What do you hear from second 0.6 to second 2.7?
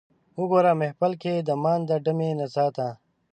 محفل کې د مانده ډمې نڅا